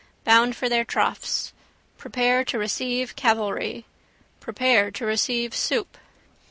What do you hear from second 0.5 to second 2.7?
for their troughs. Prepare to